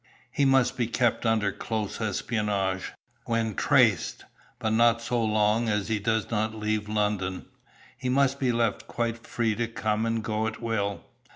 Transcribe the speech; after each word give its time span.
"He 0.31 0.45
must 0.45 0.77
be 0.77 0.87
kept 0.87 1.27
under 1.27 1.51
close 1.51 2.01
espionage, 2.01 2.91
when 3.25 3.53
traced, 3.53 4.25
but 4.57 4.99
so 4.99 5.23
long 5.23 5.69
as 5.69 5.89
he 5.89 5.99
does 5.99 6.31
not 6.31 6.55
leave 6.55 6.89
London, 6.89 7.45
he 7.95 8.09
must 8.09 8.39
be 8.39 8.51
left 8.51 8.87
quite 8.87 9.27
free 9.27 9.53
to 9.53 9.67
come 9.67 10.07
and 10.07 10.23
go 10.23 10.47
at 10.47 10.59
will. 10.59 11.05